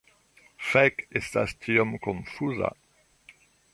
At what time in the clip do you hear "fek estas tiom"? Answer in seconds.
0.69-1.93